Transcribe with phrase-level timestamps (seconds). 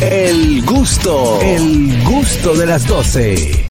[0.00, 3.66] El gusto, el gusto de las 12.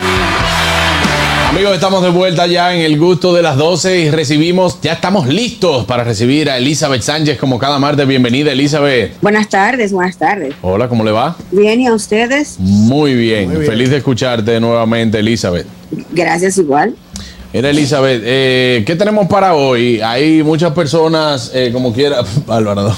[1.49, 5.27] Amigos, estamos de vuelta ya en el gusto de las 12 y recibimos, ya estamos
[5.27, 8.07] listos para recibir a Elizabeth Sánchez como cada martes.
[8.07, 9.19] Bienvenida, Elizabeth.
[9.21, 10.55] Buenas tardes, buenas tardes.
[10.61, 11.35] Hola, ¿cómo le va?
[11.51, 12.55] Bien, ¿y a ustedes?
[12.57, 15.67] Muy bien, feliz de escucharte nuevamente, Elizabeth.
[16.11, 16.95] Gracias, igual.
[17.53, 20.01] Mira, Elizabeth, eh, ¿qué tenemos para hoy?
[20.01, 22.91] Hay muchas personas, eh, como quiera, Álvaro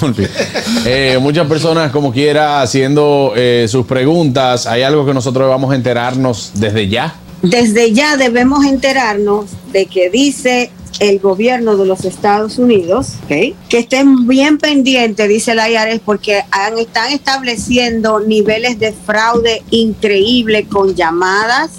[0.86, 4.66] eh, muchas personas, como quiera, haciendo eh, sus preguntas.
[4.66, 7.14] ¿Hay algo que nosotros vamos a enterarnos desde ya?
[7.42, 14.26] Desde ya debemos enterarnos de que dice el gobierno de los Estados Unidos, que estén
[14.26, 21.72] bien pendientes, dice la IARES, porque han, están estableciendo niveles de fraude increíble con llamadas.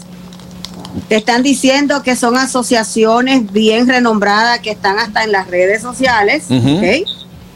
[1.08, 6.46] Te están diciendo que son asociaciones bien renombradas que están hasta en las redes sociales.
[6.50, 7.06] ¿okay?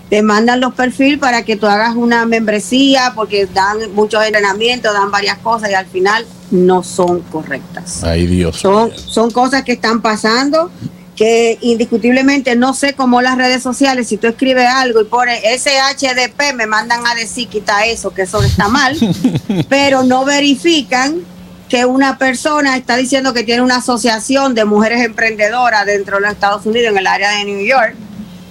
[0.10, 5.12] Te mandan los perfiles para que tú hagas una membresía porque dan muchos entrenamientos, dan
[5.12, 8.04] varias cosas y al final no son correctas.
[8.04, 8.58] Ay, Dios.
[8.58, 10.70] Son, son cosas que están pasando
[11.16, 16.56] que indiscutiblemente no sé cómo las redes sociales, si tú escribes algo y pones SHDP,
[16.56, 18.98] me mandan a decir quita eso, que eso está mal,
[19.70, 21.22] pero no verifican
[21.72, 26.34] que una persona está diciendo que tiene una asociación de mujeres emprendedoras dentro de los
[26.34, 27.96] Estados Unidos, en el área de New York,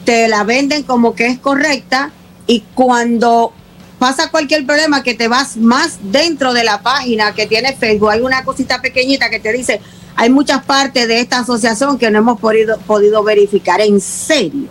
[0.07, 2.13] te la venden como que es correcta
[2.47, 3.53] y cuando
[3.99, 8.23] pasa cualquier problema que te vas más dentro de la página que tiene Facebook, hay
[8.23, 9.83] una cosita pequeñita que te dice,
[10.17, 14.71] hay muchas partes de esta asociación que no hemos podido, podido verificar, en serio.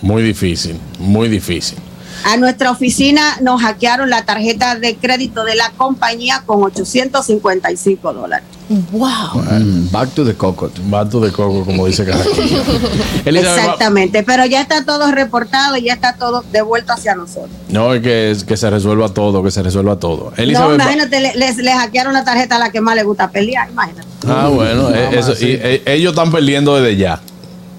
[0.00, 1.76] Muy difícil, muy difícil.
[2.24, 8.46] A nuestra oficina nos hackearon la tarjeta de crédito de la compañía con 855 dólares.
[8.92, 9.42] Wow.
[9.90, 10.70] Back to the coco.
[10.84, 12.62] Back to the coco, como dice Carraquillo.
[13.24, 17.50] Exactamente, pero ya está todo reportado y ya está todo devuelto hacia nosotros.
[17.68, 20.32] No, es que, que se resuelva todo, que se resuelva todo.
[20.36, 24.06] no, imagínate, les, les hackearon la tarjeta a la que más le gusta pelear, imagínate.
[24.28, 27.20] Ah, bueno, eh, eso, y, eh, ellos están perdiendo desde ya.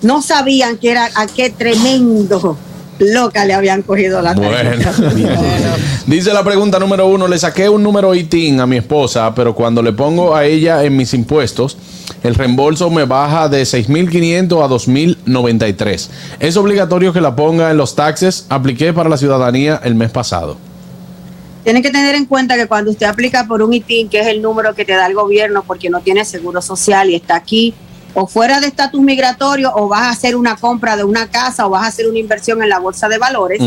[0.01, 2.57] No sabían que era a qué tremendo
[3.05, 4.93] loca le habían cogido la tarjeta.
[6.07, 9.81] Dice la pregunta número uno, le saqué un número ITIN a mi esposa, pero cuando
[9.81, 11.77] le pongo a ella en mis impuestos,
[12.23, 16.09] el reembolso me baja de 6.500 a 2.093.
[16.39, 18.45] ¿Es obligatorio que la ponga en los taxes?
[18.49, 20.57] Apliqué para la ciudadanía el mes pasado.
[21.63, 24.41] Tienen que tener en cuenta que cuando usted aplica por un ITIN, que es el
[24.41, 27.73] número que te da el gobierno porque no tiene seguro social y está aquí
[28.13, 31.69] o fuera de estatus migratorio o vas a hacer una compra de una casa o
[31.69, 33.61] vas a hacer una inversión en la bolsa de valores,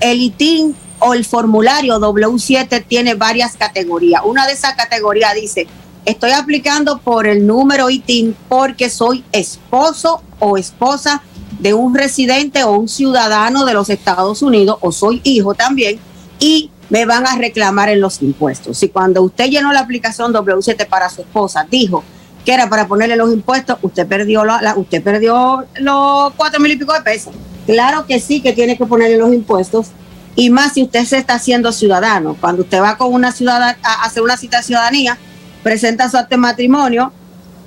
[0.00, 4.22] el ITIN o el formulario W7 tiene varias categorías.
[4.24, 5.66] Una de esas categorías dice,
[6.04, 11.22] estoy aplicando por el número ITIN porque soy esposo o esposa
[11.58, 15.98] de un residente o un ciudadano de los Estados Unidos o soy hijo también
[16.38, 18.78] y me van a reclamar en los impuestos.
[18.78, 22.02] Si cuando usted llenó la aplicación W7 para su esposa dijo
[22.44, 26.76] que era para ponerle los impuestos, usted perdió la, usted perdió los cuatro mil y
[26.76, 27.34] pico de pesos.
[27.66, 29.88] Claro que sí que tiene que ponerle los impuestos
[30.36, 32.36] y más si usted se está haciendo ciudadano.
[32.40, 35.18] Cuando usted va con una ciudadana a hacer una cita de ciudadanía,
[35.62, 37.12] presenta su acto de matrimonio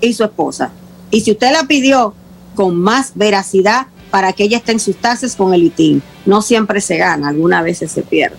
[0.02, 0.72] y su esposa.
[1.12, 2.14] Y si usted la pidió
[2.56, 6.82] con más veracidad para que ella esté en sus taxes con el ITIN, no siempre
[6.82, 8.38] se gana, algunas veces se pierde.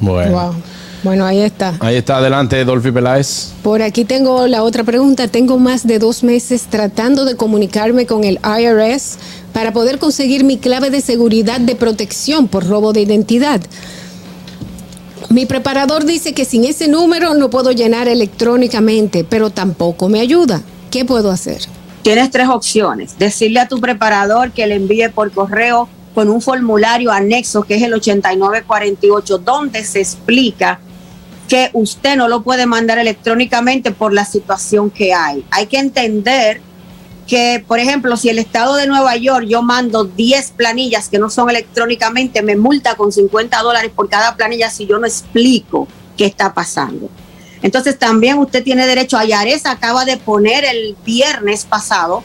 [0.00, 0.54] Bueno.
[1.02, 1.74] Bueno, ahí está.
[1.80, 3.52] Ahí está, adelante, Dolphy Peláez.
[3.62, 5.28] Por aquí tengo la otra pregunta.
[5.28, 9.18] Tengo más de dos meses tratando de comunicarme con el IRS
[9.52, 13.60] para poder conseguir mi clave de seguridad de protección por robo de identidad.
[15.30, 20.62] Mi preparador dice que sin ese número no puedo llenar electrónicamente, pero tampoco me ayuda.
[20.90, 21.60] ¿Qué puedo hacer?
[22.02, 23.18] Tienes tres opciones.
[23.18, 27.82] Decirle a tu preparador que le envíe por correo con un formulario anexo que es
[27.82, 30.80] el 8948, donde se explica
[31.48, 35.44] que usted no lo puede mandar electrónicamente por la situación que hay.
[35.50, 36.60] Hay que entender
[37.26, 41.30] que, por ejemplo, si el estado de Nueva York yo mando 10 planillas que no
[41.30, 46.26] son electrónicamente, me multa con 50 dólares por cada planilla si yo no explico qué
[46.26, 47.08] está pasando.
[47.62, 49.24] Entonces también usted tiene derecho a
[49.64, 52.22] acaba de poner el viernes pasado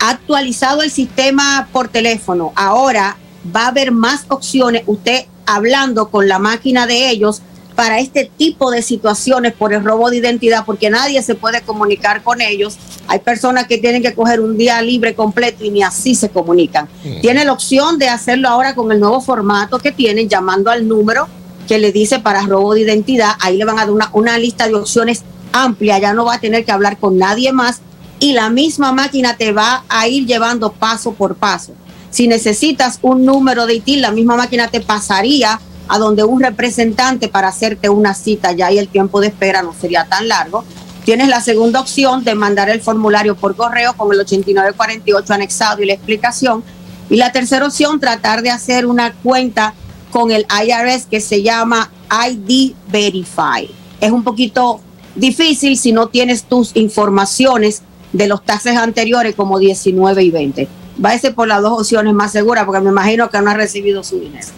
[0.00, 2.52] actualizado el sistema por teléfono.
[2.54, 3.16] Ahora
[3.54, 4.82] va a haber más opciones.
[4.86, 7.42] Usted hablando con la máquina de ellos
[7.78, 12.24] para este tipo de situaciones por el robo de identidad, porque nadie se puede comunicar
[12.24, 12.76] con ellos.
[13.06, 16.88] Hay personas que tienen que coger un día libre completo y ni así se comunican.
[17.22, 21.28] Tiene la opción de hacerlo ahora con el nuevo formato que tienen, llamando al número
[21.68, 23.34] que le dice para robo de identidad.
[23.38, 25.22] Ahí le van a dar una, una lista de opciones
[25.52, 27.80] amplia, ya no va a tener que hablar con nadie más
[28.18, 31.74] y la misma máquina te va a ir llevando paso por paso.
[32.10, 37.28] Si necesitas un número de ITIN, la misma máquina te pasaría a donde un representante
[37.28, 40.64] para hacerte una cita, ya y el tiempo de espera no sería tan largo.
[41.04, 45.86] Tienes la segunda opción de mandar el formulario por correo con el 8948 anexado y
[45.86, 46.62] la explicación.
[47.08, 49.72] Y la tercera opción, tratar de hacer una cuenta
[50.10, 53.70] con el IRS que se llama ID Verify.
[54.00, 54.80] Es un poquito
[55.14, 57.82] difícil si no tienes tus informaciones
[58.12, 60.68] de los taxes anteriores como 19 y 20.
[60.98, 64.18] Váyase por las dos opciones más seguras porque me imagino que no ha recibido su
[64.20, 64.48] dinero.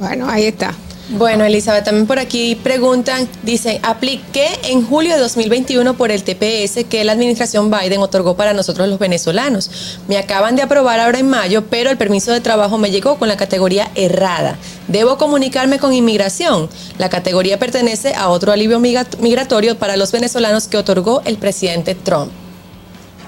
[0.00, 0.74] Bueno, ahí está.
[1.10, 6.84] Bueno, Elizabeth, también por aquí preguntan, dicen, apliqué en julio de 2021 por el TPS
[6.88, 9.98] que la administración Biden otorgó para nosotros los venezolanos.
[10.08, 13.28] Me acaban de aprobar ahora en mayo, pero el permiso de trabajo me llegó con
[13.28, 14.56] la categoría errada.
[14.88, 16.70] Debo comunicarme con inmigración.
[16.96, 22.30] La categoría pertenece a otro alivio migratorio para los venezolanos que otorgó el presidente Trump.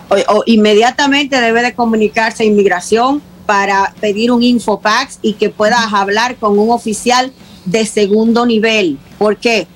[0.08, 6.36] O, inmediatamente debe de comunicarse a inmigración para pedir un infopax y que puedas hablar
[6.36, 7.32] con un oficial
[7.64, 8.98] de segundo nivel.
[9.18, 9.66] porque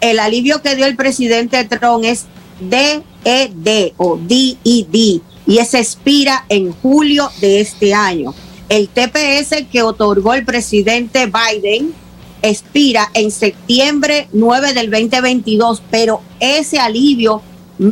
[0.00, 2.26] El alivio que dio el presidente Trump es
[2.60, 8.34] DED o DED y ese expira en julio de este año.
[8.68, 11.92] El TPS que otorgó el presidente Biden
[12.42, 17.42] expira en septiembre 9 del 2022, pero ese alivio,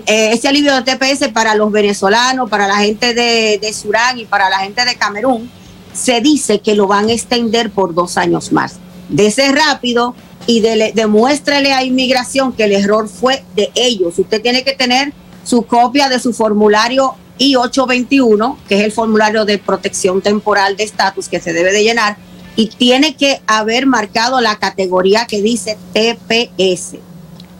[0.06, 4.48] ese alivio de TPS para los venezolanos, para la gente de, de Surán y para
[4.48, 5.50] la gente de Camerún,
[5.92, 8.78] se dice que lo van a extender por dos años más
[9.18, 10.14] ese rápido
[10.46, 14.18] y demuéstrele a inmigración que el error fue de ellos.
[14.18, 15.12] Usted tiene que tener
[15.44, 21.28] su copia de su formulario I-821, que es el formulario de protección temporal de estatus
[21.28, 22.16] que se debe de llenar,
[22.56, 26.96] y tiene que haber marcado la categoría que dice TPS.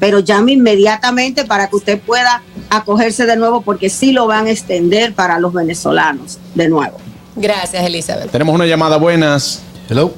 [0.03, 4.51] Pero llame inmediatamente para que usted pueda acogerse de nuevo, porque sí lo van a
[4.51, 6.97] extender para los venezolanos de nuevo.
[7.37, 8.29] Gracias, Elizabeth.
[8.33, 8.97] Tenemos una llamada.
[8.97, 9.63] Buenas.
[9.89, 10.13] Hello.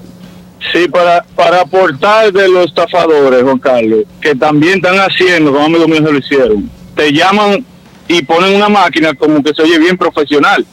[0.72, 5.88] Sí, para, para aportar de los estafadores, Juan Carlos, que también están haciendo, como amigos
[5.88, 7.62] míos lo hicieron, te llaman
[8.08, 10.64] y ponen una máquina como que se oye bien profesional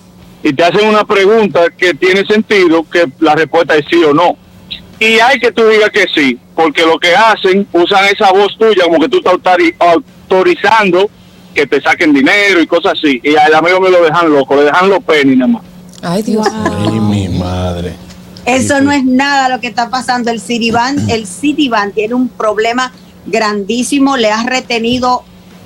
[0.42, 4.38] y te hacen una pregunta que tiene sentido, que la respuesta es sí o no.
[5.02, 8.84] Y hay que tú digas que sí, porque lo que hacen, usan esa voz tuya
[8.84, 11.10] como que tú estás autorizando
[11.54, 13.20] que te saquen dinero y cosas así.
[13.24, 15.64] Y al amigo me lo dejan loco, le dejan los penny nada más.
[16.02, 16.48] Ay, Dios.
[16.50, 17.94] Ay, mi madre.
[18.46, 20.32] Eso no es nada lo que está pasando.
[20.32, 22.92] El Citibank, el Citibank tiene un problema
[23.26, 25.24] grandísimo, le ha retenido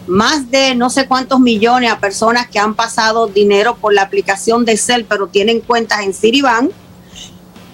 [0.07, 4.65] más de no sé cuántos millones a personas que han pasado dinero por la aplicación
[4.65, 6.71] de Cell, pero tienen cuentas en Citibank.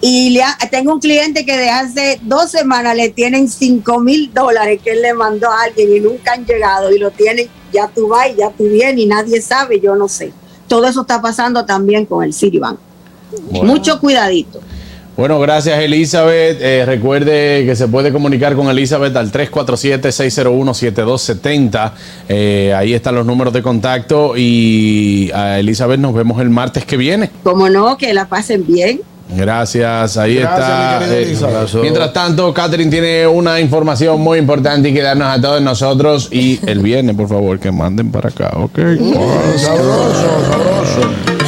[0.02, 4.82] Y le tengo un cliente que de hace dos semanas le tienen 5 mil dólares
[4.84, 8.08] que él le mandó a alguien y nunca han llegado y lo tienen, ya tú
[8.08, 10.34] vas y ya tú vienes y nadie sabe, yo no sé.
[10.68, 12.80] Todo eso está pasando también con el Citibank.
[13.52, 14.60] Mucho cuidadito.
[15.18, 16.62] Bueno, gracias Elizabeth.
[16.62, 21.92] Eh, recuerde que se puede comunicar con Elizabeth al 347-601-7270.
[22.28, 26.98] Eh, ahí están los números de contacto y a Elizabeth nos vemos el martes que
[26.98, 27.30] viene.
[27.44, 29.02] Como no, que la pasen bien.
[29.36, 31.00] Gracias, ahí está.
[31.04, 31.36] Eh,
[31.82, 36.30] mientras tanto, Catherine tiene una información muy importante y que darnos a todos nosotros.
[36.32, 38.78] Y el viernes, por favor, que manden para acá, ¿ok?
[39.58, 41.42] sabroso, sabroso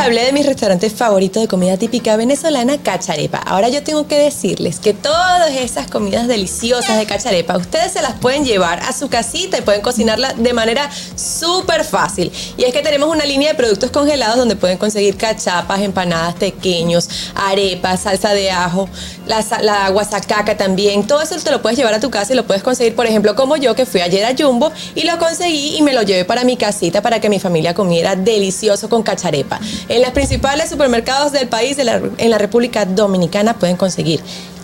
[0.00, 3.38] hablé de mi restaurante favorito de comida típica venezolana, Cacharepa.
[3.38, 8.14] Ahora yo tengo que decirles que todas esas comidas deliciosas de Cacharepa, ustedes se las
[8.14, 12.32] pueden llevar a su casita y pueden cocinarla de manera súper fácil.
[12.56, 17.08] Y es que tenemos una línea de productos congelados donde pueden conseguir cachapas, empanadas, pequeños,
[17.34, 18.88] arepas, salsa de ajo,
[19.26, 21.06] la guasacaca también.
[21.06, 23.36] Todo eso te lo puedes llevar a tu casa y lo puedes conseguir, por ejemplo,
[23.36, 26.44] como yo que fui ayer a Jumbo y lo conseguí y me lo llevé para
[26.44, 29.60] mi casita para que mi familia comiera delicioso con cacharepa.
[30.00, 34.18] En los principales supermercados del país, en la, República Dominicana, pueden conseguir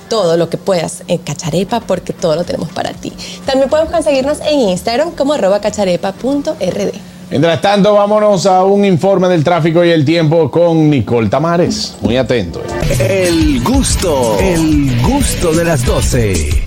[0.09, 3.13] todo lo que puedas en Cacharepa porque todo lo tenemos para ti.
[3.45, 6.95] También puedes conseguirnos en Instagram como arroba cacharepa.rd.
[7.29, 11.97] Mientras tanto, vámonos a un informe del tráfico y el tiempo con Nicole Tamares.
[12.01, 12.63] Muy atento.
[12.99, 16.65] El gusto, el gusto de las 12.